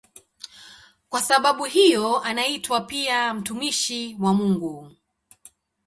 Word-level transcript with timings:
Kwa 1.09 1.21
sababu 1.21 1.65
hiyo 1.65 2.19
anaitwa 2.19 2.81
pia 2.81 3.33
"mtumishi 3.33 4.17
wa 4.19 4.33
Mungu". 4.33 4.91